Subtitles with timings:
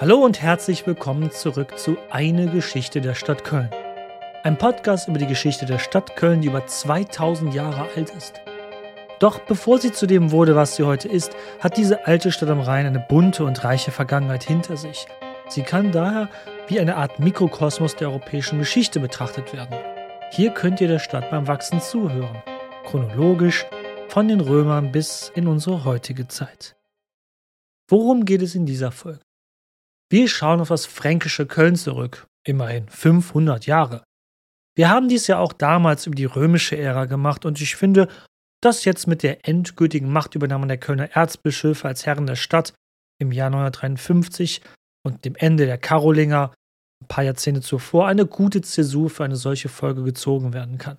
[0.00, 3.68] Hallo und herzlich willkommen zurück zu Eine Geschichte der Stadt Köln.
[4.44, 8.40] Ein Podcast über die Geschichte der Stadt Köln, die über 2000 Jahre alt ist.
[9.18, 12.60] Doch bevor sie zu dem wurde, was sie heute ist, hat diese alte Stadt am
[12.60, 15.04] Rhein eine bunte und reiche Vergangenheit hinter sich.
[15.48, 16.30] Sie kann daher
[16.66, 19.76] wie eine Art Mikrokosmos der europäischen Geschichte betrachtet werden.
[20.30, 22.42] Hier könnt ihr der Stadt beim Wachsen zuhören,
[22.86, 23.66] chronologisch
[24.08, 26.74] von den Römern bis in unsere heutige Zeit.
[27.86, 29.20] Worum geht es in dieser Folge?
[30.10, 34.02] Wir schauen auf das fränkische Köln zurück, immerhin 500 Jahre.
[34.76, 38.08] Wir haben dies ja auch damals über die römische Ära gemacht und ich finde,
[38.60, 42.74] dass jetzt mit der endgültigen Machtübernahme der Kölner Erzbischöfe als Herren der Stadt
[43.20, 44.62] im Jahr 953
[45.04, 46.54] und dem Ende der Karolinger
[47.02, 50.98] ein paar Jahrzehnte zuvor eine gute Zäsur für eine solche Folge gezogen werden kann.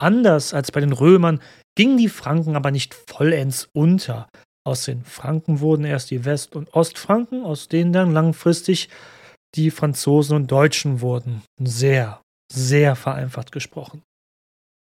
[0.00, 1.40] Anders als bei den Römern
[1.76, 4.28] gingen die Franken aber nicht vollends unter.
[4.66, 8.88] Aus den Franken wurden erst die West- und Ostfranken, aus denen dann langfristig
[9.54, 11.42] die Franzosen und Deutschen wurden.
[11.60, 14.02] Sehr, sehr vereinfacht gesprochen.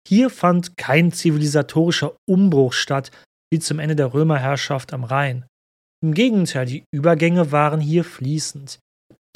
[0.08, 3.10] Hier fand kein zivilisatorischer Umbruch statt,
[3.52, 5.46] wie zum Ende der Römerherrschaft am Rhein.
[6.02, 8.80] Im Gegenteil, die Übergänge waren hier fließend.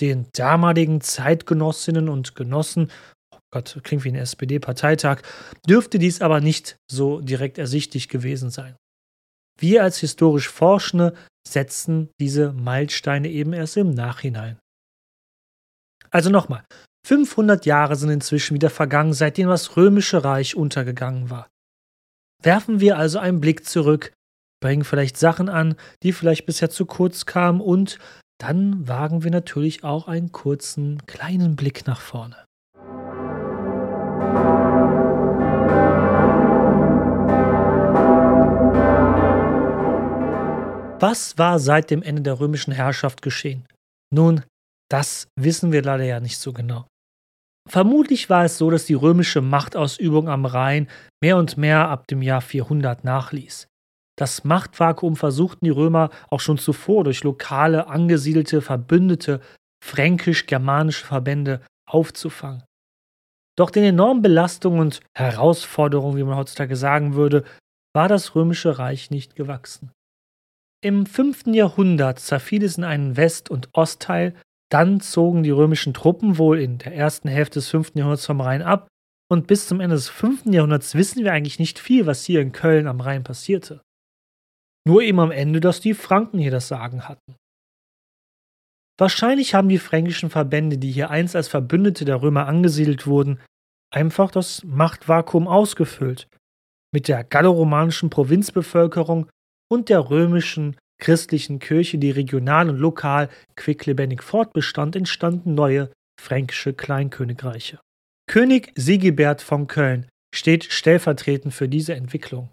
[0.01, 2.91] Den damaligen Zeitgenossinnen und Genossen,
[3.33, 5.23] oh Gott, klingt wie ein SPD-Parteitag,
[5.69, 8.77] dürfte dies aber nicht so direkt ersichtlich gewesen sein.
[9.59, 11.15] Wir als historisch Forschende
[11.47, 14.59] setzen diese Meilensteine eben erst im Nachhinein.
[16.11, 16.65] Also nochmal,
[17.07, 21.49] 500 Jahre sind inzwischen wieder vergangen, seitdem das römische Reich untergegangen war.
[22.43, 24.13] Werfen wir also einen Blick zurück,
[24.61, 27.99] bringen vielleicht Sachen an, die vielleicht bisher zu kurz kamen und
[28.39, 32.44] dann wagen wir natürlich auch einen kurzen, kleinen Blick nach vorne.
[41.07, 43.69] Was war seit dem Ende der römischen Herrschaft geschehen?
[44.11, 44.43] Nun,
[44.91, 46.87] das wissen wir leider ja nicht so genau.
[47.69, 50.89] Vermutlich war es so, dass die römische Machtausübung am Rhein
[51.23, 53.69] mehr und mehr ab dem Jahr 400 nachließ.
[54.19, 59.43] Das Machtvakuum versuchten die Römer auch schon zuvor durch lokale, angesiedelte, verbündete
[59.85, 62.65] fränkisch-germanische Verbände aufzufangen.
[63.59, 67.45] Doch den enormen Belastungen und Herausforderungen, wie man heutzutage sagen würde,
[67.95, 69.91] war das römische Reich nicht gewachsen.
[70.85, 71.47] Im 5.
[71.47, 74.35] Jahrhundert zerfiel es in einen West- und Ostteil,
[74.71, 77.93] dann zogen die römischen Truppen wohl in der ersten Hälfte des 5.
[77.95, 78.89] Jahrhunderts vom Rhein ab
[79.31, 80.45] und bis zum Ende des 5.
[80.53, 83.81] Jahrhunderts wissen wir eigentlich nicht viel, was hier in Köln am Rhein passierte.
[84.87, 87.35] Nur eben am Ende, dass die Franken hier das Sagen hatten.
[88.99, 93.41] Wahrscheinlich haben die fränkischen Verbände, die hier einst als Verbündete der Römer angesiedelt wurden,
[93.91, 96.29] einfach das Machtvakuum ausgefüllt.
[96.93, 99.31] Mit der galloromanischen Provinzbevölkerung
[99.71, 107.81] und der römischen christlichen Kirche, die regional und lokal quicklebendig fortbestand, entstanden neue fränkische Kleinkönigreiche.
[108.27, 112.51] König Sigibert von Köln steht stellvertretend für diese Entwicklung.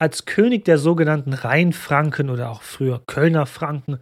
[0.00, 4.00] Als König der sogenannten Rheinfranken oder auch früher Kölner Franken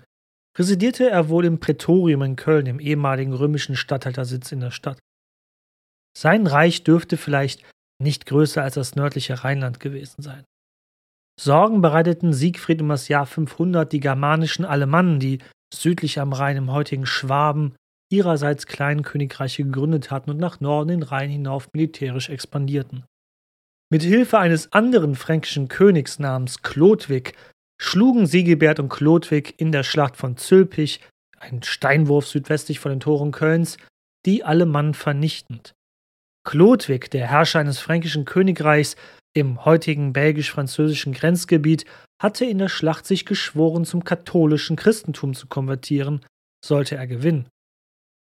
[0.59, 4.99] residierte er wohl im Prätorium in Köln, dem ehemaligen römischen Statthaltersitz in der Stadt.
[6.16, 7.62] Sein Reich dürfte vielleicht
[8.03, 10.44] nicht größer als das nördliche Rheinland gewesen sein.
[11.38, 15.38] Sorgen bereiteten Siegfried um das Jahr 500 die germanischen Alemannen, die
[15.72, 17.74] südlich am Rhein im heutigen Schwaben
[18.10, 23.04] ihrerseits kleinen Königreiche gegründet hatten und nach Norden den Rhein hinauf militärisch expandierten.
[23.92, 27.34] Mit Hilfe eines anderen fränkischen Königs namens Chlodwig
[27.80, 31.00] schlugen Sigebert und Chlodwig in der Schlacht von Zülpich,
[31.38, 33.78] ein Steinwurf südwestlich von den Toren Kölns,
[34.26, 35.72] die Alemannen vernichtend.
[36.44, 38.97] Chlodwig, der Herrscher eines fränkischen Königreichs,
[39.34, 41.84] im heutigen belgisch-französischen Grenzgebiet
[42.20, 46.24] hatte in der Schlacht sich geschworen, zum katholischen Christentum zu konvertieren,
[46.64, 47.48] sollte er gewinnen.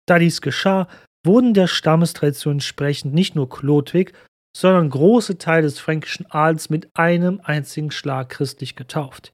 [0.06, 0.88] Da dies geschah,
[1.24, 4.12] wurden der Stammestradition entsprechend nicht nur Chlodwig,
[4.56, 9.32] sondern große Teile des fränkischen Adels mit einem einzigen Schlag christlich getauft.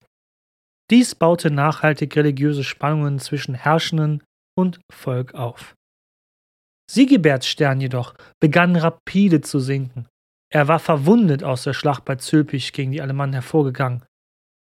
[0.91, 4.22] Dies baute nachhaltig religiöse Spannungen zwischen Herrschenden
[4.58, 5.75] und Volk auf.
[6.90, 10.08] Sigiberts Stern jedoch begann rapide zu sinken
[10.52, 14.05] er war verwundet aus der Schlacht bei Zülpich gegen die Alemannen hervorgegangen.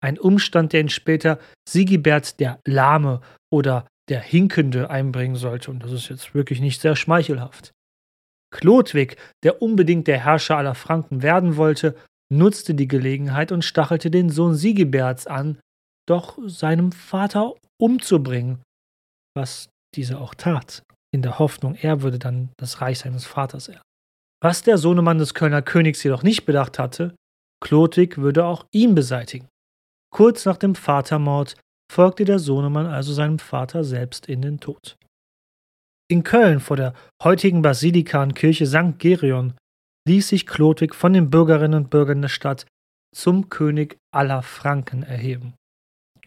[0.02, 1.38] Ein Umstand, der ihn später
[1.68, 3.20] Sigibert der Lahme
[3.52, 7.72] oder der Hinkende einbringen sollte, und das ist jetzt wirklich nicht sehr schmeichelhaft.
[8.52, 11.96] Chlodwig, der unbedingt der Herrscher aller Franken werden wollte,
[12.32, 15.58] nutzte die Gelegenheit und stachelte den Sohn Sigiberts an,
[16.08, 18.62] doch seinem Vater umzubringen,
[19.36, 20.82] was dieser auch tat,
[21.12, 23.82] in der Hoffnung, er würde dann das Reich seines Vaters erben.
[24.42, 27.14] Was der Sohnemann des Kölner Königs jedoch nicht bedacht hatte,
[27.62, 29.48] Chlodwig würde auch ihn beseitigen.
[30.10, 31.56] Kurz nach dem Vatermord
[31.92, 34.96] folgte der Sohnemann also seinem Vater selbst in den Tod.
[36.10, 38.98] In Köln vor der heutigen Basilikankirche St.
[38.98, 39.54] Gerion
[40.08, 42.66] ließ sich Chlodwig von den Bürgerinnen und Bürgern der Stadt
[43.14, 45.54] zum König aller Franken erheben.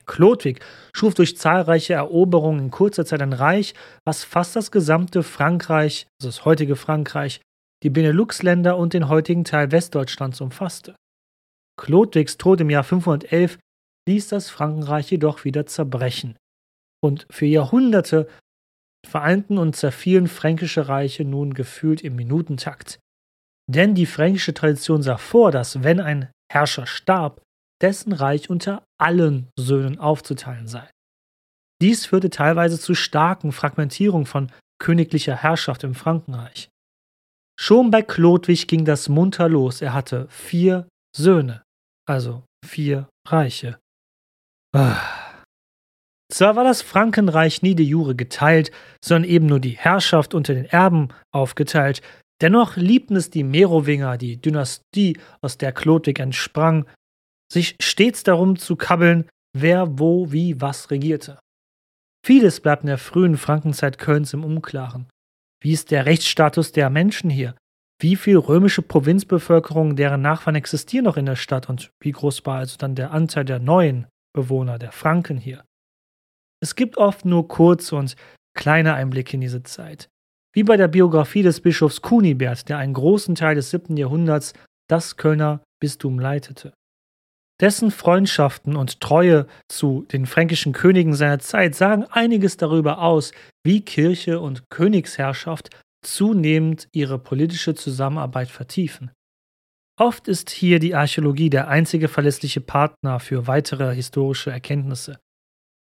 [0.05, 0.63] Chlodwig
[0.93, 3.73] schuf durch zahlreiche Eroberungen in kurzer Zeit ein Reich,
[4.05, 7.41] was fast das gesamte Frankreich, also das heutige Frankreich,
[7.83, 10.95] die Benelux-Länder und den heutigen Teil Westdeutschlands umfasste.
[11.77, 13.59] Chlodwigs Tod im Jahr 511
[14.07, 16.37] ließ das Frankenreich jedoch wieder zerbrechen.
[17.03, 18.29] Und für Jahrhunderte
[19.05, 22.99] vereinten und zerfielen fränkische Reiche nun gefühlt im Minutentakt.
[23.69, 27.41] Denn die fränkische Tradition sah vor, dass wenn ein Herrscher starb,
[27.81, 30.89] dessen Reich unter allen Söhnen aufzuteilen sei.
[31.81, 36.69] Dies führte teilweise zu starken Fragmentierungen von königlicher Herrschaft im Frankenreich.
[37.65, 39.81] Schon bei Chlodwig ging das munter los.
[39.81, 41.63] Er hatte vier Söhne,
[42.05, 43.79] also vier Reiche.
[44.75, 44.99] Ah.
[46.29, 48.71] Zwar war das Frankenreich nie de jure geteilt,
[49.01, 52.01] sondern eben nur die Herrschaft unter den Erben aufgeteilt.
[52.41, 56.85] Dennoch liebten es die Merowinger, die Dynastie, aus der Chlodwig entsprang,
[57.49, 61.39] sich stets darum zu kabbeln, wer wo wie was regierte.
[62.25, 65.07] Vieles bleibt in der frühen Frankenzeit Kölns im Unklaren.
[65.63, 67.55] Wie ist der Rechtsstatus der Menschen hier?
[68.01, 72.57] Wie viel römische Provinzbevölkerung, deren Nachfahren existieren noch in der Stadt und wie groß war
[72.57, 75.63] also dann der Anteil der neuen Bewohner, der Franken hier?
[76.61, 78.17] Es gibt oft nur kurze und
[78.57, 80.09] kleine Einblicke in diese Zeit.
[80.53, 83.95] Wie bei der Biografie des Bischofs Kunibert, der einen großen Teil des 7.
[83.95, 84.53] Jahrhunderts
[84.89, 86.73] das Kölner Bistum leitete.
[87.61, 93.31] Dessen Freundschaften und Treue zu den fränkischen Königen seiner Zeit sagen einiges darüber aus,
[93.63, 95.69] wie Kirche und Königsherrschaft
[96.03, 99.11] zunehmend ihre politische Zusammenarbeit vertiefen.
[99.99, 105.19] Oft ist hier die Archäologie der einzige verlässliche Partner für weitere historische Erkenntnisse.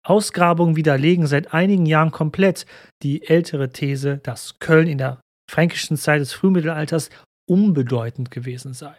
[0.05, 2.65] Ausgrabungen widerlegen seit einigen Jahren komplett
[3.03, 5.19] die ältere These, dass Köln in der
[5.51, 7.09] fränkischen Zeit des Frühmittelalters
[7.49, 8.95] unbedeutend gewesen sei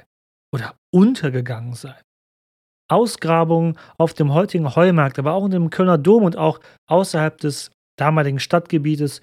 [0.52, 1.96] oder untergegangen sei.
[2.88, 7.70] Ausgrabungen auf dem heutigen Heumarkt, aber auch in dem Kölner Dom und auch außerhalb des
[7.99, 9.20] damaligen Stadtgebietes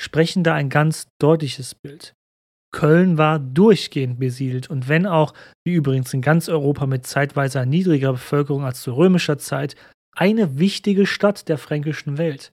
[0.00, 2.14] sprechen da ein ganz deutliches Bild.
[2.74, 8.12] Köln war durchgehend besiedelt und wenn auch, wie übrigens in ganz Europa mit zeitweise niedriger
[8.12, 9.76] Bevölkerung als zu römischer Zeit,
[10.16, 12.52] eine wichtige Stadt der fränkischen Welt.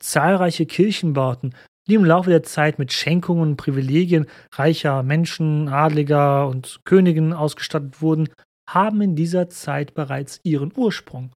[0.00, 1.54] Zahlreiche Kirchenbauten,
[1.88, 8.02] die im Laufe der Zeit mit Schenkungen und Privilegien reicher Menschen, Adliger und Königen ausgestattet
[8.02, 8.28] wurden,
[8.74, 11.32] haben in dieser Zeit bereits ihren Ursprung.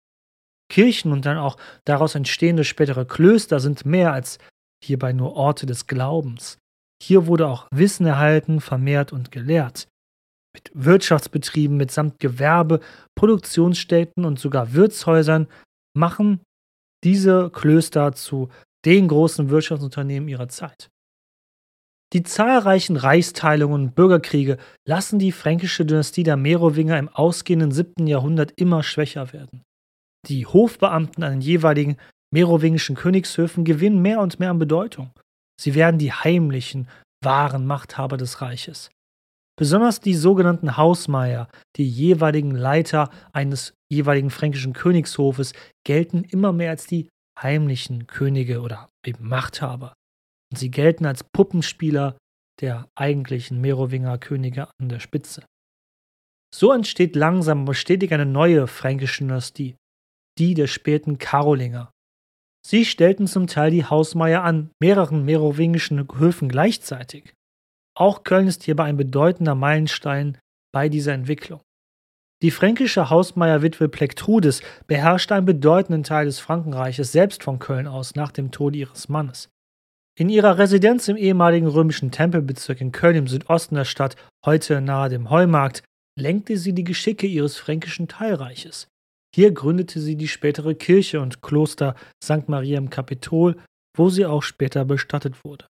[0.68, 4.38] Kirchen und dann auch daraus entstehende spätere Klöster sind mehr als
[4.82, 6.58] hierbei nur Orte des Glaubens.
[7.02, 9.88] Hier wurde auch Wissen erhalten, vermehrt und gelehrt.
[10.54, 12.80] Mit Wirtschaftsbetrieben mitsamt Gewerbe,
[13.14, 15.48] Produktionsstätten und sogar Wirtshäusern
[15.94, 16.40] machen
[17.04, 18.48] diese Klöster zu
[18.84, 20.88] den großen Wirtschaftsunternehmen ihrer Zeit.
[22.16, 24.56] Die zahlreichen Reichsteilungen und Bürgerkriege
[24.88, 28.06] lassen die fränkische Dynastie der Merowinger im ausgehenden 7.
[28.06, 29.60] Jahrhundert immer schwächer werden.
[30.26, 31.98] Die Hofbeamten an den jeweiligen
[32.32, 35.10] merowingischen Königshöfen gewinnen mehr und mehr an Bedeutung.
[35.60, 36.88] Sie werden die heimlichen,
[37.22, 38.88] wahren Machthaber des Reiches.
[39.58, 45.52] Besonders die sogenannten Hausmeier, die jeweiligen Leiter eines jeweiligen fränkischen Königshofes,
[45.84, 49.92] gelten immer mehr als die heimlichen Könige oder eben Machthaber
[50.50, 52.16] und sie gelten als Puppenspieler
[52.60, 55.44] der eigentlichen Merowinger Könige an der Spitze.
[56.54, 59.76] So entsteht langsam aber stetig eine neue fränkische Dynastie,
[60.38, 61.90] die der späten Karolinger.
[62.66, 67.34] Sie stellten zum Teil die Hausmeier an mehreren merowingischen Höfen gleichzeitig.
[67.96, 70.38] Auch Köln ist hierbei ein bedeutender Meilenstein
[70.72, 71.60] bei dieser Entwicklung.
[72.42, 78.30] Die fränkische Hausmeierwitwe Plektrudis beherrschte einen bedeutenden Teil des Frankenreiches selbst von Köln aus nach
[78.30, 79.48] dem Tod ihres Mannes.
[80.18, 85.10] In ihrer Residenz im ehemaligen römischen Tempelbezirk in Köln im Südosten der Stadt, heute nahe
[85.10, 85.82] dem Heumarkt,
[86.18, 88.88] lenkte sie die Geschicke ihres fränkischen Teilreiches.
[89.34, 91.94] Hier gründete sie die spätere Kirche und Kloster
[92.24, 92.48] St.
[92.48, 93.56] Maria im Kapitol,
[93.94, 95.66] wo sie auch später bestattet wurde.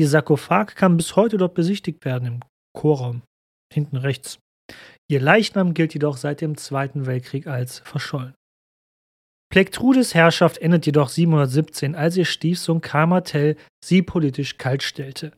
[0.00, 2.40] Ihr Sarkophag kann bis heute dort besichtigt werden, im
[2.76, 3.22] Chorraum,
[3.72, 4.40] hinten rechts.
[5.08, 8.34] Ihr Leichnam gilt jedoch seit dem Zweiten Weltkrieg als verschollen.
[9.50, 15.32] Plektrudes Herrschaft endet jedoch 717, als ihr Stiefsohn Karl Martell sie politisch kaltstellte.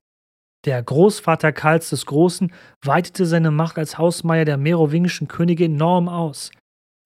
[0.64, 2.52] Der Großvater Karls des Großen
[2.84, 6.50] weitete seine Macht als Hausmeier der merowingischen Könige enorm aus.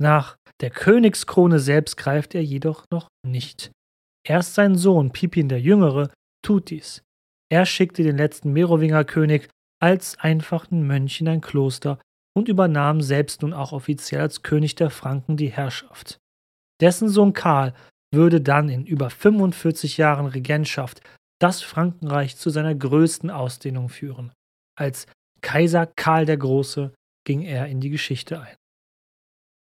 [0.01, 3.73] Nach der Königskrone selbst greift er jedoch noch nicht.
[4.27, 6.11] Erst sein Sohn Pipin der Jüngere
[6.45, 7.03] tut dies.
[7.51, 9.49] Er schickte den letzten Merowinger König
[9.83, 11.99] als einfachen Mönch in ein Kloster
[12.35, 16.19] und übernahm selbst nun auch offiziell als König der Franken die Herrschaft.
[16.83, 17.75] Dessen Sohn Karl
[18.13, 21.01] würde dann in über 45 Jahren Regentschaft
[21.41, 24.33] das Frankenreich zu seiner größten Ausdehnung führen.
[24.79, 25.07] Als
[25.41, 26.93] Kaiser Karl der Große
[27.25, 28.57] ging er in die Geschichte ein.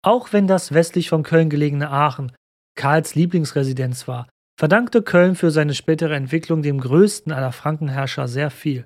[0.03, 2.31] Auch wenn das westlich von Köln gelegene Aachen
[2.75, 8.85] Karls Lieblingsresidenz war, verdankte Köln für seine spätere Entwicklung dem größten aller Frankenherrscher sehr viel.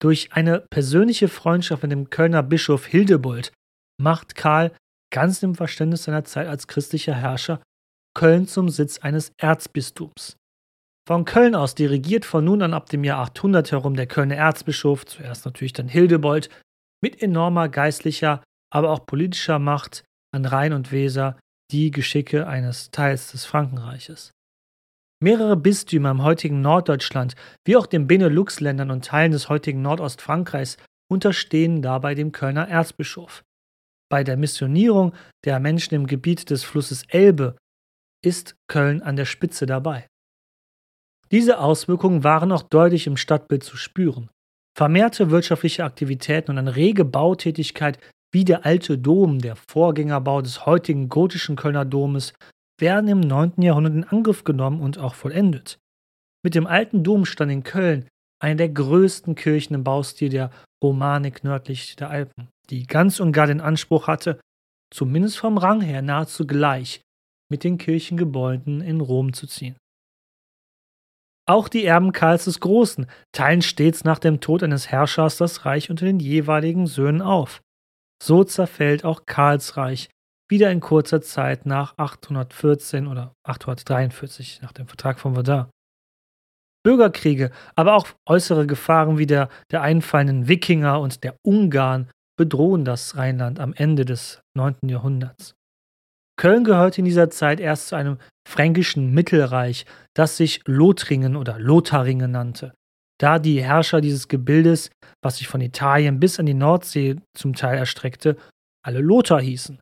[0.00, 3.52] Durch eine persönliche Freundschaft mit dem Kölner Bischof Hildebold
[4.00, 4.72] macht Karl,
[5.10, 7.60] ganz im Verständnis seiner Zeit als christlicher Herrscher,
[8.14, 10.36] Köln zum Sitz eines Erzbistums.
[11.06, 15.06] Von Köln aus dirigiert von nun an ab dem Jahr 800 herum der Kölner Erzbischof,
[15.06, 16.50] zuerst natürlich dann Hildebold,
[17.02, 21.38] mit enormer geistlicher, aber auch politischer Macht an Rhein und Weser
[21.70, 24.32] die Geschicke eines Teils des Frankenreiches.
[25.20, 27.34] Mehrere Bistümer im heutigen Norddeutschland,
[27.64, 30.76] wie auch den Benelux-Ländern und Teilen des heutigen Nordostfrankreichs,
[31.10, 33.44] unterstehen dabei dem Kölner Erzbischof.
[34.10, 37.56] Bei der Missionierung der Menschen im Gebiet des Flusses Elbe
[38.24, 40.06] ist Köln an der Spitze dabei.
[41.30, 44.30] Diese Auswirkungen waren auch deutlich im Stadtbild zu spüren.
[44.76, 47.98] Vermehrte wirtschaftliche Aktivitäten und eine rege Bautätigkeit
[48.32, 52.32] wie der alte Dom, der Vorgängerbau des heutigen gotischen Kölner Domes,
[52.80, 53.62] werden im 9.
[53.62, 55.78] Jahrhundert in Angriff genommen und auch vollendet.
[56.44, 58.06] Mit dem alten Dom stand in Köln
[58.40, 60.50] eine der größten Kirchen im Baustil der
[60.82, 64.40] Romanik nördlich der Alpen, die ganz und gar den Anspruch hatte,
[64.90, 67.02] zumindest vom Rang her nahezu gleich
[67.50, 69.76] mit den Kirchengebäuden in Rom zu ziehen.
[71.48, 75.88] Auch die Erben Karls des Großen teilen stets nach dem Tod eines Herrschers das Reich
[75.88, 77.62] unter den jeweiligen Söhnen auf.
[78.22, 80.10] So zerfällt auch Karls Reich
[80.50, 85.70] wieder in kurzer Zeit nach 814 oder 843 nach dem Vertrag von Verdun.
[86.84, 93.16] Bürgerkriege, aber auch äußere Gefahren wie der, der einfallenden Wikinger und der Ungarn bedrohen das
[93.16, 94.76] Rheinland am Ende des 9.
[94.88, 95.54] Jahrhunderts.
[96.40, 98.16] Köln gehörte in dieser Zeit erst zu einem
[98.48, 102.72] fränkischen Mittelreich, das sich Lothringen oder Lotharingen nannte
[103.18, 104.90] da die Herrscher dieses Gebildes,
[105.22, 108.36] was sich von Italien bis an die Nordsee zum Teil erstreckte,
[108.84, 109.80] alle Lothar hießen.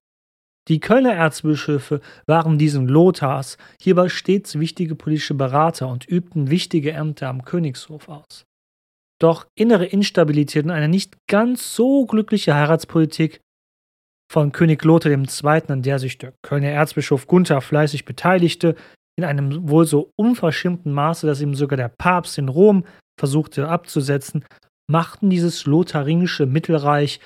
[0.69, 7.29] Die Kölner Erzbischöfe waren diesen Lothars hierbei stets wichtige politische Berater und übten wichtige Ämter
[7.29, 8.47] am Königshof aus.
[9.21, 13.41] Doch innere Instabilität und eine nicht ganz so glückliche Heiratspolitik
[14.31, 18.77] von König Lothar II., an der sich der Kölner Erzbischof Gunther fleißig beteiligte,
[19.19, 22.85] in einem wohl so unverschämten Maße, dass ihm sogar der Papst in Rom
[23.19, 24.45] versuchte abzusetzen,
[24.91, 27.21] machten dieses lotharingische Mittelreich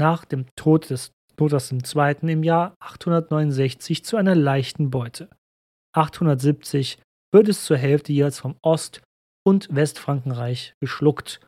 [0.00, 2.32] nach dem Tod des Lothars II.
[2.32, 5.28] im Jahr 869 zu einer leichten Beute.
[5.94, 6.98] 870
[7.32, 9.02] wird es zur Hälfte jeweils vom Ost-
[9.46, 11.40] und Westfrankenreich geschluckt.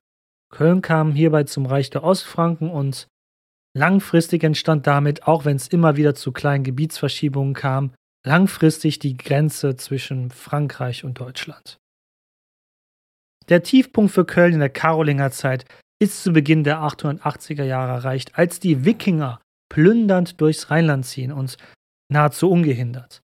[0.51, 3.09] Köln kam hierbei zum Reich der Ostfranken und
[3.77, 7.93] langfristig entstand damit, auch wenn es immer wieder zu kleinen Gebietsverschiebungen kam,
[8.25, 11.79] langfristig die Grenze zwischen Frankreich und Deutschland.
[13.49, 15.65] Der Tiefpunkt für Köln in der Karolingerzeit
[16.01, 19.41] ist zu Beginn der 880er Jahre erreicht, als die Wikinger
[19.71, 21.57] plündernd durchs Rheinland ziehen und
[22.11, 23.23] nahezu ungehindert.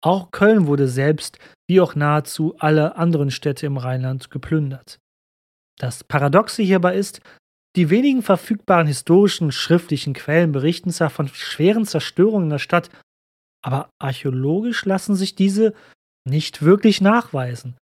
[0.00, 4.98] Auch Köln wurde selbst, wie auch nahezu alle anderen Städte im Rheinland, geplündert.
[5.78, 7.20] Das Paradoxe hierbei ist,
[7.76, 12.90] die wenigen verfügbaren historischen schriftlichen Quellen berichten zwar von schweren Zerstörungen in der Stadt,
[13.62, 15.74] aber archäologisch lassen sich diese
[16.24, 17.76] nicht wirklich nachweisen.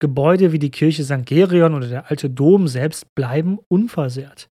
[0.00, 1.26] Gebäude wie die Kirche St.
[1.26, 4.48] Gerion oder der alte Dom selbst bleiben unversehrt.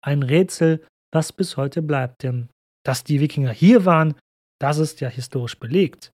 [0.00, 2.48] Ein Rätsel, was bis heute bleibt, denn
[2.84, 4.14] dass die Wikinger hier waren,
[4.60, 6.12] das ist ja historisch belegt.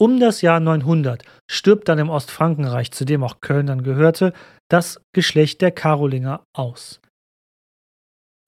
[0.00, 4.32] Um das Jahr 900 stirbt dann im Ostfrankenreich, zu dem auch Köln dann gehörte,
[4.68, 7.00] das Geschlecht der Karolinger aus.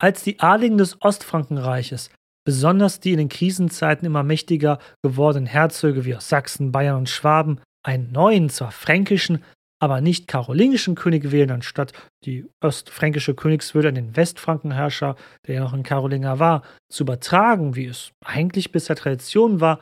[0.01, 2.11] Als die Adligen des Ostfrankenreiches
[2.45, 7.61] besonders die in den Krisenzeiten immer mächtiger gewordenen Herzöge wie aus Sachsen, Bayern und Schwaben
[7.85, 9.45] einen neuen, zwar fränkischen,
[9.83, 11.93] aber nicht karolingischen König wählen, anstatt
[12.25, 15.17] die ostfränkische Königswürde an den Westfrankenherrscher,
[15.47, 19.81] der ja noch ein Karolinger war, zu übertragen, wie es eigentlich bisher Tradition war,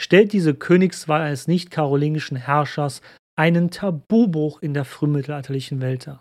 [0.00, 3.00] stellt diese Königswahl eines nicht karolingischen Herrschers
[3.36, 6.20] einen Tabubruch in der frühmittelalterlichen Welt dar.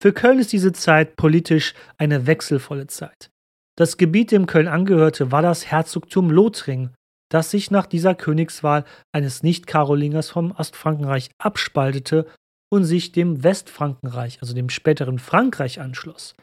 [0.00, 3.30] Für Köln ist diese Zeit politisch eine wechselvolle Zeit.
[3.76, 6.94] Das Gebiet, dem Köln angehörte, war das Herzogtum Lothringen,
[7.30, 12.26] das sich nach dieser Königswahl eines Nicht-Karolingers vom Ostfrankenreich abspaltete
[12.70, 16.34] und sich dem Westfrankenreich, also dem späteren Frankreich, anschloss.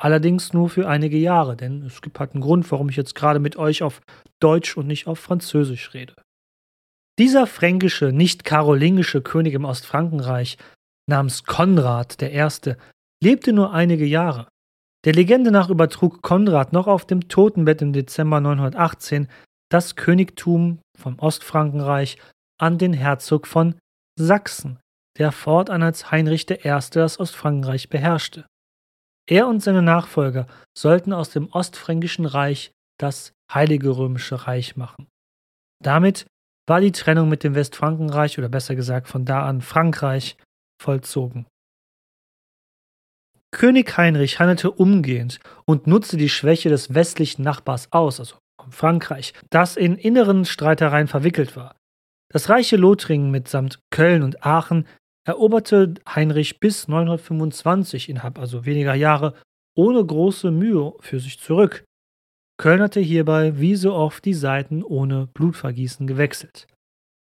[0.00, 3.38] Allerdings nur für einige Jahre, denn es gibt halt einen Grund, warum ich jetzt gerade
[3.38, 4.00] mit euch auf
[4.40, 6.14] Deutsch und nicht auf Französisch rede.
[7.18, 10.56] Dieser fränkische, nicht karolingische König im Ostfrankenreich
[11.06, 12.74] namens Konrad I.
[13.22, 14.48] lebte nur einige Jahre.
[15.04, 19.28] Der Legende nach übertrug Konrad noch auf dem Totenbett im Dezember 918
[19.70, 22.16] das Königtum vom Ostfrankenreich
[22.58, 23.74] an den Herzog von
[24.18, 24.78] Sachsen,
[25.18, 26.80] der fortan als Heinrich I.
[26.90, 28.46] das Ostfrankenreich beherrschte.
[29.28, 30.46] Er und seine Nachfolger
[30.76, 35.06] sollten aus dem Ostfränkischen Reich das Heilige Römische Reich machen.
[35.82, 36.26] Damit
[36.68, 40.36] war die Trennung mit dem Westfrankenreich oder besser gesagt von da an Frankreich
[40.80, 41.46] vollzogen.
[43.52, 48.36] König Heinrich handelte umgehend und nutzte die Schwäche des westlichen Nachbars aus, also
[48.68, 51.74] Frankreich, das in inneren Streitereien verwickelt war.
[52.32, 54.86] Das reiche Lothringen mitsamt Köln und Aachen
[55.30, 59.34] eroberte Heinrich bis 925 innerhalb also weniger Jahre
[59.76, 61.84] ohne große Mühe für sich zurück.
[62.58, 66.66] Köln hatte hierbei wie so oft die Seiten ohne Blutvergießen gewechselt.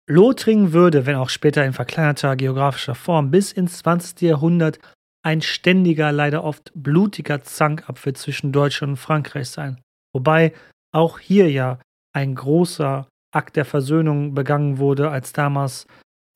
[0.10, 4.22] Lothringen würde, wenn auch später in verkleinerter geografischer Form, bis ins 20.
[4.22, 4.80] Jahrhundert
[5.24, 9.80] ein ständiger, leider oft blutiger Zankapfel zwischen Deutschland und Frankreich sein.
[10.14, 10.54] Wobei
[10.92, 11.80] auch hier ja
[12.16, 15.86] ein großer Akt der Versöhnung begangen wurde, als damals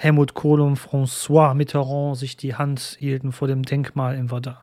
[0.02, 4.58] Helmut Kohl und François Mitterrand sich die Hand hielten vor dem Denkmal in Verdun.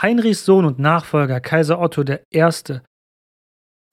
[0.00, 2.80] Heinrichs Sohn und Nachfolger Kaiser Otto I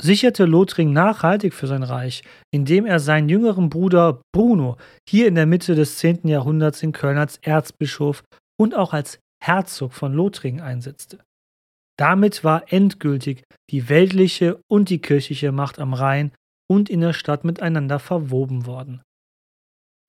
[0.01, 4.77] sicherte Lothringen nachhaltig für sein Reich, indem er seinen jüngeren Bruder Bruno
[5.07, 6.27] hier in der Mitte des 10.
[6.27, 8.23] Jahrhunderts in Köln als Erzbischof
[8.59, 11.23] und auch als Herzog von Lothringen einsetzte.
[11.97, 16.31] Damit war endgültig die weltliche und die kirchliche Macht am Rhein
[16.69, 19.01] und in der Stadt miteinander verwoben worden.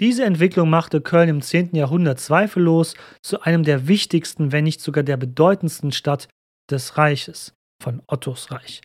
[0.01, 1.77] Diese Entwicklung machte Köln im 10.
[1.77, 6.29] Jahrhundert zweifellos zu einem der wichtigsten, wenn nicht sogar der bedeutendsten Stadt
[6.71, 8.81] des Reiches, von Ottos Reich.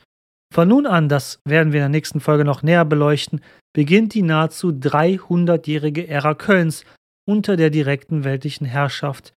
[0.53, 3.41] Von nun an, das werden wir in der nächsten Folge noch näher beleuchten,
[3.73, 6.85] beginnt die nahezu 300-jährige Ära Kölns
[7.27, 9.33] unter der direkten weltlichen Herrschaft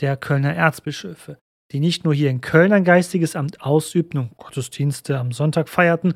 [0.00, 1.38] der Kölner Erzbischöfe,
[1.72, 6.14] die nicht nur hier in Köln ein geistiges Amt ausübten und Gottesdienste am Sonntag feierten,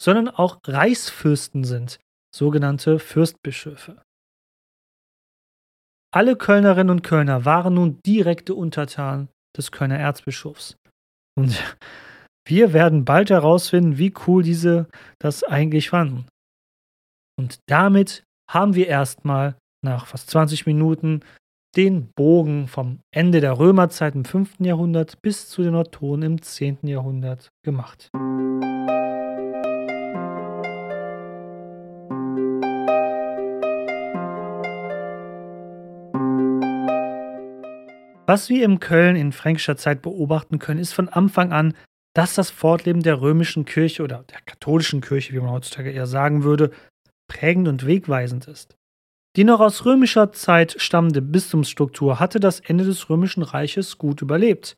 [0.00, 1.98] sondern auch Reichsfürsten sind,
[2.34, 4.00] sogenannte Fürstbischöfe.
[6.10, 10.76] Alle Kölnerinnen und Kölner waren nun direkte Untertanen des Kölner Erzbischofs.
[11.36, 11.62] Und
[12.46, 16.26] wir werden bald herausfinden, wie cool diese das eigentlich fanden.
[17.38, 21.20] Und damit haben wir erstmal nach fast 20 Minuten
[21.76, 24.60] den Bogen vom Ende der Römerzeit im 5.
[24.60, 26.78] Jahrhundert bis zu den Ottonen im 10.
[26.82, 28.08] Jahrhundert gemacht.
[38.28, 41.72] Was wir im Köln in fränkischer Zeit beobachten können, ist von Anfang an,
[42.14, 46.44] dass das Fortleben der römischen Kirche oder der katholischen Kirche, wie man heutzutage eher sagen
[46.44, 46.70] würde,
[47.26, 48.76] prägend und wegweisend ist.
[49.36, 54.76] Die noch aus römischer Zeit stammende Bistumsstruktur hatte das Ende des römischen Reiches gut überlebt.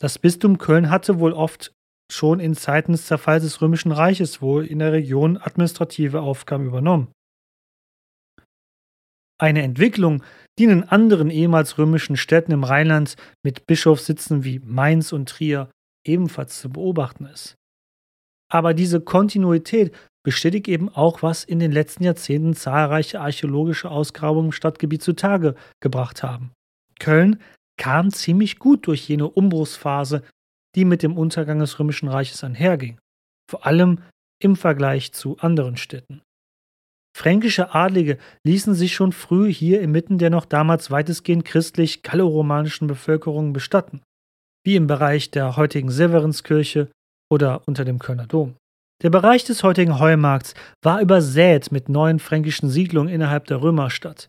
[0.00, 1.74] Das Bistum Köln hatte wohl oft
[2.10, 7.12] schon in Zeiten des Zerfalls des römischen Reiches wohl in der Region administrative Aufgaben übernommen.
[9.38, 10.22] Eine Entwicklung,
[10.58, 15.70] die in anderen ehemals römischen Städten im Rheinland mit Bischofssitzen wie Mainz und Trier
[16.06, 17.56] ebenfalls zu beobachten ist.
[18.50, 19.94] Aber diese Kontinuität
[20.24, 26.22] bestätigt eben auch, was in den letzten Jahrzehnten zahlreiche archäologische Ausgrabungen im Stadtgebiet zutage gebracht
[26.22, 26.52] haben.
[27.00, 27.40] Köln
[27.76, 30.22] kam ziemlich gut durch jene Umbruchsphase,
[30.76, 32.98] die mit dem Untergang des Römischen Reiches einherging,
[33.50, 34.00] vor allem
[34.40, 36.22] im Vergleich zu anderen Städten.
[37.16, 43.52] Fränkische Adlige ließen sich schon früh hier inmitten der noch damals weitestgehend christlich galloromanischen Bevölkerung
[43.52, 44.02] bestatten,
[44.64, 46.90] wie im Bereich der heutigen Severenskirche
[47.30, 48.56] oder unter dem Kölner Dom.
[49.02, 54.28] Der Bereich des heutigen Heumarkts war übersät mit neuen fränkischen Siedlungen innerhalb der Römerstadt.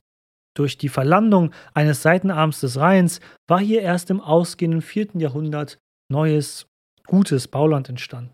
[0.56, 5.10] Durch die Verlandung eines Seitenarms des Rheins war hier erst im ausgehenden 4.
[5.16, 5.80] Jahrhundert
[6.12, 6.68] neues,
[7.08, 8.34] gutes Bauland entstanden.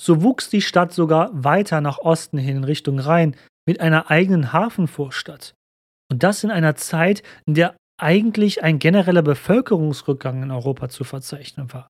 [0.00, 4.52] So wuchs die Stadt sogar weiter nach Osten hin in Richtung Rhein, mit einer eigenen
[4.52, 5.54] Hafenvorstadt.
[6.10, 11.72] Und das in einer Zeit, in der eigentlich ein genereller Bevölkerungsrückgang in Europa zu verzeichnen
[11.72, 11.88] war.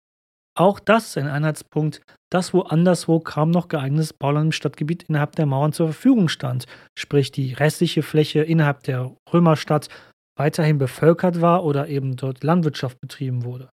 [0.56, 5.46] Auch das ist ein Anhaltspunkt, dass woanderswo kaum noch geeignetes Bauland im Stadtgebiet innerhalb der
[5.46, 9.88] Mauern zur Verfügung stand, sprich die restliche Fläche innerhalb der Römerstadt
[10.37, 13.70] weiterhin bevölkert war oder eben dort Landwirtschaft betrieben wurde.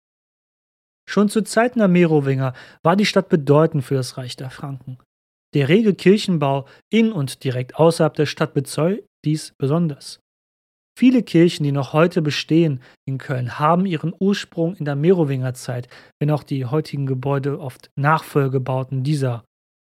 [1.08, 2.54] Schon zu Zeiten der Merowinger
[2.84, 4.98] war die Stadt bedeutend für das Reich der Franken.
[5.56, 10.20] Der rege Kirchenbau in und direkt außerhalb der Stadt bezeugt dies besonders.
[10.98, 15.88] Viele Kirchen, die noch heute bestehen in Köln, haben ihren Ursprung in der Merowingerzeit,
[16.20, 19.46] wenn auch die heutigen Gebäude oft Nachfolgebauten dieser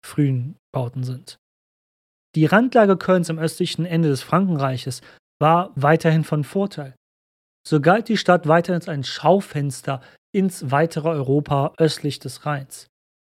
[0.06, 1.38] frühen Bauten sind.
[2.36, 5.02] Die Randlage Kölns am östlichen Ende des Frankenreiches
[5.42, 6.96] war weiterhin von Vorteil.
[7.66, 10.02] So galt die Stadt weiterhin als ein Schaufenster
[10.36, 12.88] ins weitere Europa östlich des Rheins.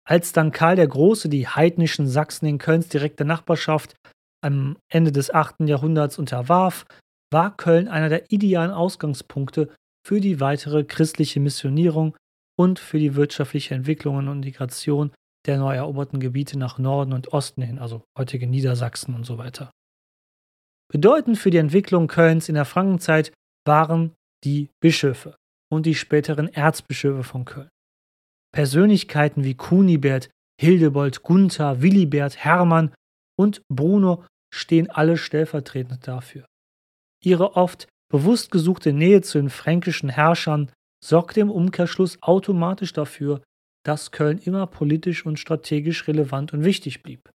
[0.07, 3.95] Als dann Karl der Große die heidnischen Sachsen in Kölns direkter Nachbarschaft
[4.43, 5.61] am Ende des 8.
[5.61, 6.85] Jahrhunderts unterwarf,
[7.33, 9.73] war Köln einer der idealen Ausgangspunkte
[10.05, 12.15] für die weitere christliche Missionierung
[12.57, 15.11] und für die wirtschaftliche Entwicklung und Integration
[15.47, 19.71] der neu eroberten Gebiete nach Norden und Osten hin, also heutige Niedersachsen und so weiter.
[20.91, 23.31] Bedeutend für die Entwicklung Kölns in der Frankenzeit
[23.65, 24.13] waren
[24.43, 25.35] die Bischöfe
[25.71, 27.69] und die späteren Erzbischöfe von Köln.
[28.55, 30.29] Persönlichkeiten wie Kunibert,
[30.61, 32.93] Hildebold, Gunther, Willibert, Hermann
[33.37, 36.45] und Bruno stehen alle stellvertretend dafür.
[37.21, 40.71] Ihre oft bewusst gesuchte Nähe zu den fränkischen Herrschern
[41.03, 43.43] sorgte im Umkehrschluss automatisch dafür,
[43.85, 47.29] dass Köln immer politisch und strategisch relevant und wichtig blieb.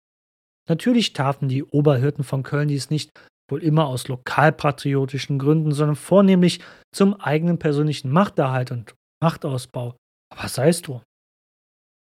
[0.69, 3.11] Natürlich taten die Oberhirten von Köln dies nicht
[3.51, 6.61] wohl immer aus lokalpatriotischen Gründen, sondern vornehmlich
[6.95, 9.97] zum eigenen persönlichen Machterhalt und Machtausbau.
[10.31, 11.03] Aber sei es drum.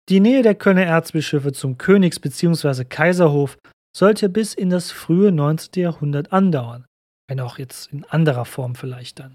[0.08, 2.84] Die Nähe der Kölner Erzbischöfe zum Königs- bzw.
[2.84, 3.56] Kaiserhof
[3.96, 5.82] sollte bis in das frühe 19.
[5.82, 6.84] Jahrhundert andauern,
[7.28, 9.34] wenn auch jetzt in anderer Form vielleicht dann.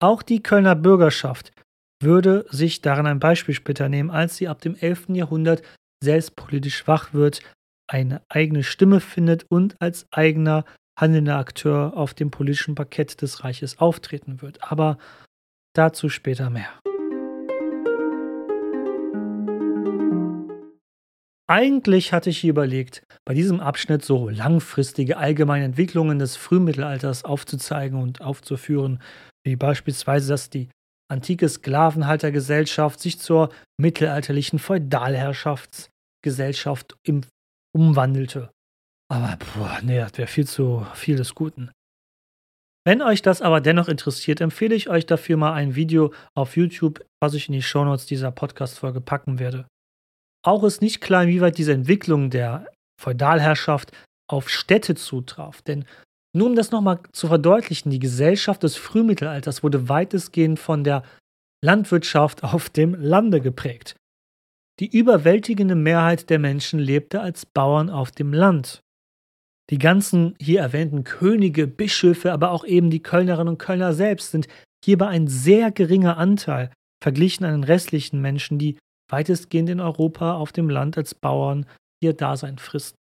[0.00, 1.52] Auch die Kölner Bürgerschaft
[2.00, 5.08] würde sich daran ein Beispiel später nehmen, als sie ab dem 11.
[5.10, 5.62] Jahrhundert
[6.02, 7.40] selbst politisch wach wird,
[7.88, 10.64] eine eigene Stimme findet und als eigener
[10.98, 14.70] handelnder Akteur auf dem politischen Parkett des Reiches auftreten wird.
[14.70, 14.98] Aber
[15.74, 16.68] dazu später mehr.
[21.50, 28.20] Eigentlich hatte ich überlegt, bei diesem Abschnitt so langfristige allgemeine Entwicklungen des Frühmittelalters aufzuzeigen und
[28.20, 29.00] aufzuführen,
[29.46, 30.68] wie beispielsweise, dass die
[31.10, 33.48] antike Sklavenhaltergesellschaft sich zur
[33.80, 36.98] mittelalterlichen Feudalherrschaftsgesellschaft
[37.74, 38.50] umwandelte.
[39.10, 41.70] Aber, boah, nee, das wäre viel zu viel des Guten.
[42.86, 47.02] Wenn euch das aber dennoch interessiert, empfehle ich euch dafür mal ein Video auf YouTube,
[47.22, 49.66] was ich in die Shownotes dieser Podcast-Folge packen werde.
[50.48, 53.92] Auch ist nicht klar, inwieweit diese Entwicklung der Feudalherrschaft
[54.30, 55.60] auf Städte zutraf.
[55.60, 55.84] Denn
[56.34, 61.02] nur um das nochmal zu verdeutlichen, die Gesellschaft des Frühmittelalters wurde weitestgehend von der
[61.62, 63.94] Landwirtschaft auf dem Lande geprägt.
[64.80, 68.80] Die überwältigende Mehrheit der Menschen lebte als Bauern auf dem Land.
[69.68, 74.48] Die ganzen hier erwähnten Könige, Bischöfe, aber auch eben die Kölnerinnen und Kölner selbst sind
[74.82, 76.70] hierbei ein sehr geringer Anteil
[77.04, 78.78] verglichen an den restlichen Menschen, die
[79.08, 81.66] weitestgehend in Europa auf dem Land als Bauern
[82.02, 82.96] ihr Dasein fristen.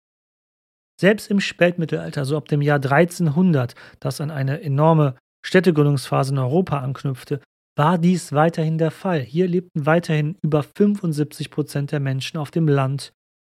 [1.00, 6.78] Selbst im Spätmittelalter, so ab dem Jahr 1300, das an eine enorme Städtegründungsphase in Europa
[6.80, 7.40] anknüpfte,
[7.76, 9.20] war dies weiterhin der Fall.
[9.20, 13.12] Hier lebten weiterhin über 75 Prozent der Menschen auf dem Land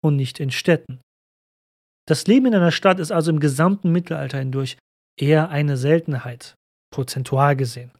[0.03, 0.99] und nicht in Städten.
[2.07, 4.77] Das Leben in einer Stadt ist also im gesamten Mittelalter hindurch
[5.19, 6.55] eher eine Seltenheit,
[6.91, 7.91] prozentual gesehen.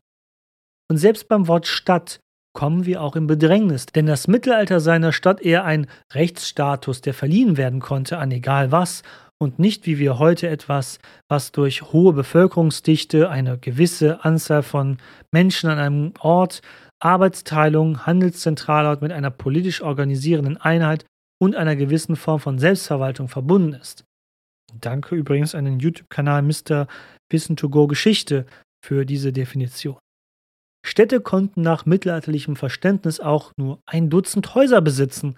[0.89, 2.19] Und selbst beim Wort Stadt
[2.57, 7.55] kommen wir auch in Bedrängnis, denn das Mittelalter seiner Stadt eher ein Rechtsstatus, der verliehen
[7.55, 9.03] werden konnte an egal was,
[9.39, 10.97] und nicht wie wir heute etwas,
[11.29, 14.97] was durch hohe Bevölkerungsdichte, eine gewisse Anzahl von
[15.31, 16.63] Menschen an einem Ort,
[16.99, 21.05] Arbeitsteilung, Handelszentralort mit einer politisch organisierenden Einheit
[21.39, 24.03] und einer gewissen Form von Selbstverwaltung verbunden ist.
[24.81, 26.87] Danke übrigens an den YouTube-Kanal Mr.
[27.29, 28.47] Wissen to Go Geschichte
[28.83, 29.99] für diese Definition.
[30.85, 35.37] Städte konnten nach mittelalterlichem Verständnis auch nur ein Dutzend Häuser besitzen,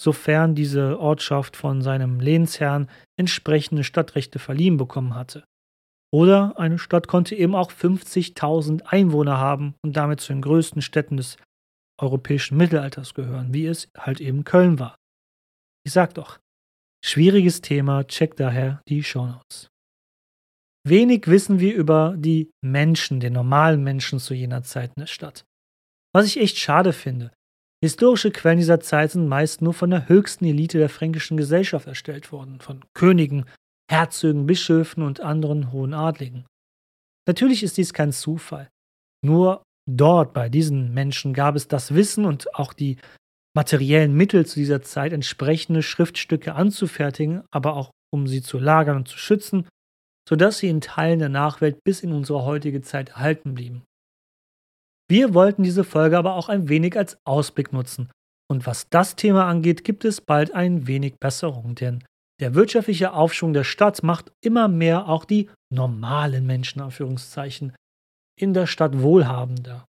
[0.00, 5.44] sofern diese Ortschaft von seinem Lehnsherrn entsprechende Stadtrechte verliehen bekommen hatte.
[6.12, 11.16] Oder eine Stadt konnte eben auch 50.000 Einwohner haben und damit zu den größten Städten
[11.16, 11.36] des
[12.00, 14.96] europäischen Mittelalters gehören, wie es halt eben Köln war.
[15.84, 16.38] Ich sag doch,
[17.04, 19.68] schwieriges Thema, check daher die Shownotes.
[20.88, 25.44] Wenig wissen wir über die Menschen, den normalen Menschen zu jener Zeit in der Stadt.
[26.14, 27.32] Was ich echt schade finde.
[27.84, 32.30] Historische Quellen dieser Zeit sind meist nur von der höchsten Elite der fränkischen Gesellschaft erstellt
[32.30, 33.46] worden, von Königen,
[33.90, 36.46] Herzögen, Bischöfen und anderen hohen Adligen.
[37.26, 38.68] Natürlich ist dies kein Zufall.
[39.24, 42.96] Nur dort bei diesen Menschen gab es das Wissen und auch die
[43.56, 49.08] materiellen Mittel zu dieser Zeit, entsprechende Schriftstücke anzufertigen, aber auch um sie zu lagern und
[49.08, 49.66] zu schützen
[50.28, 53.84] sodass sie in Teilen der Nachwelt bis in unsere heutige Zeit erhalten blieben.
[55.08, 58.10] Wir wollten diese Folge aber auch ein wenig als Ausblick nutzen.
[58.50, 62.04] Und was das Thema angeht, gibt es bald ein wenig Besserung, denn
[62.40, 66.82] der wirtschaftliche Aufschwung der Stadt macht immer mehr auch die normalen Menschen,
[68.38, 69.86] in der Stadt wohlhabender.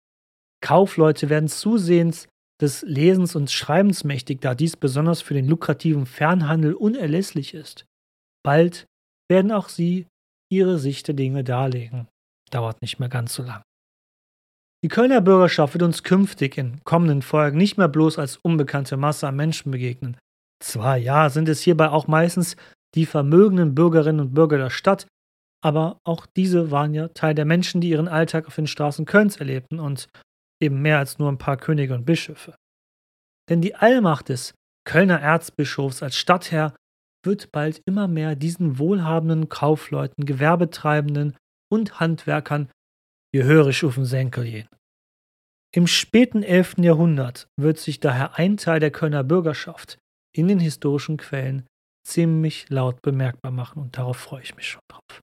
[0.61, 2.27] Kaufleute werden zusehends
[2.61, 7.85] des Lesens und Schreibens mächtig, da dies besonders für den lukrativen Fernhandel unerlässlich ist.
[8.43, 8.85] Bald
[9.29, 10.07] werden auch sie
[10.51, 12.07] ihre Sicht der Dinge darlegen.
[12.51, 13.63] Dauert nicht mehr ganz so lang.
[14.83, 19.27] Die Kölner Bürgerschaft wird uns künftig in kommenden Folgen nicht mehr bloß als unbekannte Masse
[19.27, 20.17] an Menschen begegnen.
[20.61, 22.57] Zwar ja, sind es hierbei auch meistens
[22.95, 25.07] die vermögenden Bürgerinnen und Bürger der Stadt,
[25.63, 29.37] aber auch diese waren ja Teil der Menschen, die ihren Alltag auf den Straßen Kölns
[29.37, 30.09] erlebten und
[30.61, 32.55] eben mehr als nur ein paar Könige und Bischöfe.
[33.49, 34.53] Denn die Allmacht des
[34.85, 36.75] Kölner Erzbischofs als Stadtherr
[37.23, 41.35] wird bald immer mehr diesen wohlhabenden Kaufleuten, Gewerbetreibenden
[41.71, 42.69] und Handwerkern
[43.33, 44.69] gehörig auf den Senkel gehen.
[45.75, 46.75] Im späten 11.
[46.79, 49.97] Jahrhundert wird sich daher ein Teil der Kölner Bürgerschaft
[50.35, 51.65] in den historischen Quellen
[52.05, 55.21] ziemlich laut bemerkbar machen und darauf freue ich mich schon drauf.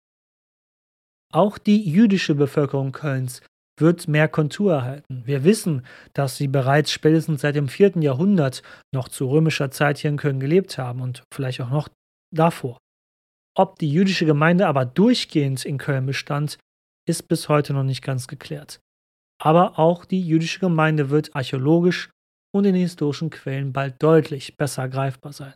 [1.32, 3.42] Auch die jüdische Bevölkerung Kölns
[3.80, 5.22] wird mehr Kontur erhalten.
[5.24, 7.98] Wir wissen, dass sie bereits spätestens seit dem 4.
[8.00, 8.62] Jahrhundert
[8.94, 11.88] noch zu römischer Zeit hier in Köln gelebt haben und vielleicht auch noch
[12.34, 12.78] davor.
[13.56, 16.58] Ob die jüdische Gemeinde aber durchgehend in Köln bestand,
[17.08, 18.80] ist bis heute noch nicht ganz geklärt.
[19.42, 22.10] Aber auch die jüdische Gemeinde wird archäologisch
[22.54, 25.54] und in den historischen Quellen bald deutlich besser greifbar sein.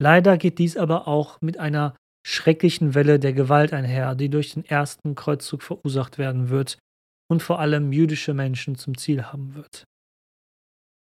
[0.00, 4.64] Leider geht dies aber auch mit einer schrecklichen Welle der Gewalt einher, die durch den
[4.64, 6.78] ersten Kreuzzug verursacht werden wird
[7.32, 9.84] und vor allem jüdische Menschen zum Ziel haben wird.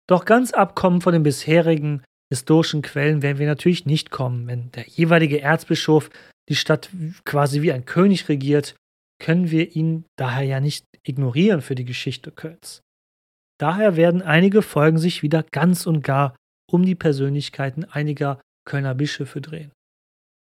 [0.07, 4.47] Doch ganz abkommen von den bisherigen historischen Quellen werden wir natürlich nicht kommen.
[4.47, 6.09] Wenn der jeweilige Erzbischof
[6.49, 6.89] die Stadt
[7.25, 8.75] quasi wie ein König regiert,
[9.21, 12.81] können wir ihn daher ja nicht ignorieren für die Geschichte Kölns.
[13.59, 16.35] Daher werden einige Folgen sich wieder ganz und gar
[16.69, 19.71] um die Persönlichkeiten einiger Kölner Bischöfe drehen.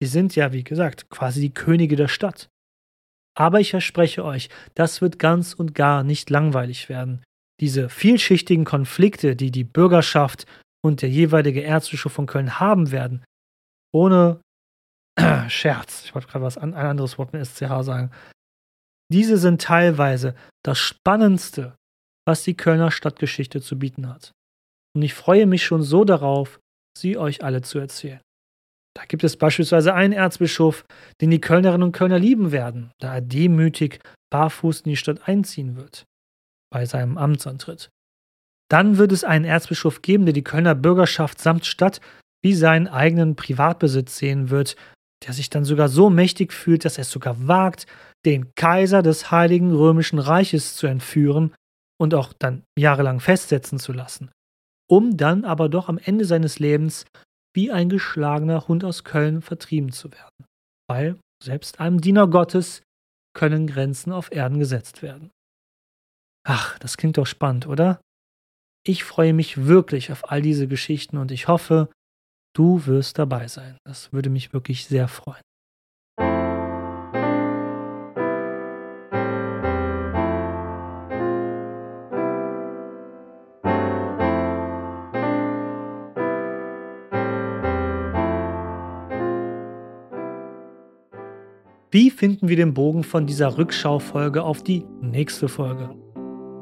[0.00, 2.48] Sie sind ja, wie gesagt, quasi die Könige der Stadt.
[3.36, 7.22] Aber ich verspreche euch, das wird ganz und gar nicht langweilig werden.
[7.60, 10.46] Diese vielschichtigen Konflikte, die die Bürgerschaft
[10.84, 13.24] und der jeweilige Erzbischof von Köln haben werden,
[13.92, 14.40] ohne
[15.48, 18.10] Scherz, ich wollte gerade was ein anderes Wort mit SCH sagen,
[19.12, 21.76] diese sind teilweise das Spannendste,
[22.26, 24.32] was die Kölner Stadtgeschichte zu bieten hat.
[24.96, 26.58] Und ich freue mich schon so darauf,
[26.96, 28.20] sie euch alle zu erzählen.
[28.96, 30.84] Da gibt es beispielsweise einen Erzbischof,
[31.20, 35.76] den die Kölnerinnen und Kölner lieben werden, da er demütig barfuß in die Stadt einziehen
[35.76, 36.04] wird,
[36.72, 37.90] bei seinem Amtsantritt.
[38.70, 42.00] Dann wird es einen Erzbischof geben, der die Kölner Bürgerschaft samt Stadt
[42.42, 44.76] wie seinen eigenen Privatbesitz sehen wird,
[45.24, 47.86] der sich dann sogar so mächtig fühlt, dass er es sogar wagt,
[48.26, 51.54] den Kaiser des Heiligen Römischen Reiches zu entführen
[51.98, 54.30] und auch dann jahrelang festsetzen zu lassen,
[54.90, 57.06] um dann aber doch am Ende seines Lebens
[57.54, 60.46] wie ein geschlagener Hund aus Köln vertrieben zu werden.
[60.88, 62.82] Weil selbst einem Diener Gottes
[63.34, 65.30] können Grenzen auf Erden gesetzt werden.
[66.46, 68.00] Ach, das klingt doch spannend, oder?
[68.86, 71.90] Ich freue mich wirklich auf all diese Geschichten und ich hoffe,
[72.54, 73.78] du wirst dabei sein.
[73.84, 75.42] Das würde mich wirklich sehr freuen.
[91.94, 95.90] Wie finden wir den Bogen von dieser Rückschaufolge auf die nächste Folge?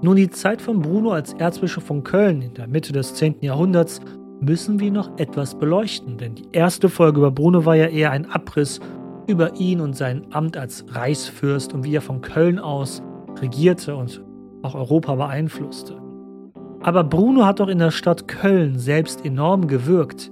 [0.02, 3.36] Nun, die Zeit von Bruno als Erzbischof von Köln in der Mitte des 10.
[3.40, 4.02] Jahrhunderts
[4.42, 8.26] müssen wir noch etwas beleuchten, denn die erste Folge über Bruno war ja eher ein
[8.26, 8.78] Abriss
[9.26, 13.02] über ihn und sein Amt als Reichsfürst und wie er von Köln aus
[13.40, 14.22] regierte und
[14.60, 15.96] auch Europa beeinflusste.
[16.82, 20.30] Aber Bruno hat auch in der Stadt Köln selbst enorm gewirkt.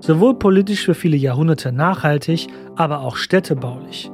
[0.00, 4.10] Sowohl politisch für viele Jahrhunderte nachhaltig, aber auch städtebaulich.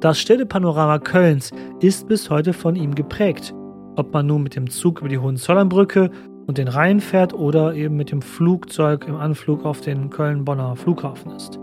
[0.00, 3.54] Das Städtepanorama Kölns ist bis heute von ihm geprägt,
[3.96, 6.10] ob man nun mit dem Zug über die Hohenzollernbrücke
[6.46, 11.32] und den Rhein fährt oder eben mit dem Flugzeug im Anflug auf den Köln-Bonner Flughafen
[11.32, 11.60] ist.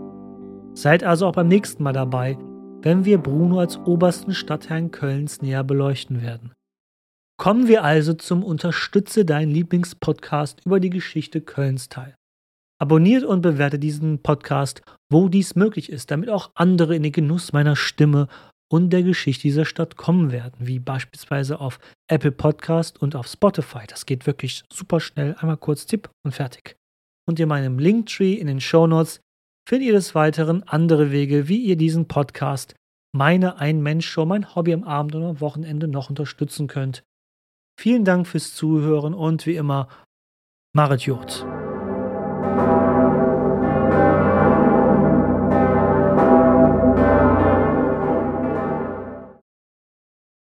[0.72, 2.38] Seid also auch beim nächsten Mal dabei,
[2.82, 6.52] wenn wir Bruno als obersten Stadtherrn Kölns näher beleuchten werden.
[7.38, 12.14] Kommen wir also zum Unterstütze deinen Lieblingspodcast über die Geschichte Kölns teil.
[12.80, 17.52] Abonniert und bewertet diesen Podcast, wo dies möglich ist, damit auch andere in den Genuss
[17.52, 18.28] meiner Stimme
[18.70, 23.86] und der Geschichte dieser Stadt kommen werden, wie beispielsweise auf Apple Podcast und auf Spotify.
[23.88, 25.34] Das geht wirklich super schnell.
[25.38, 26.76] Einmal kurz Tipp und fertig.
[27.26, 29.20] Und in meinem Linktree in den Show Notes
[29.68, 32.74] findet ihr des Weiteren andere Wege, wie ihr diesen Podcast,
[33.12, 37.02] meine Ein-Mensch-Show, mein Hobby am Abend oder am Wochenende noch unterstützen könnt.
[37.78, 39.88] Vielen Dank fürs Zuhören und wie immer,
[40.74, 41.46] Marit Jod.